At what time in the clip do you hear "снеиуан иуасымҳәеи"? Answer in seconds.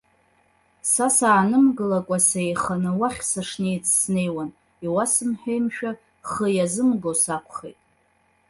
3.99-5.59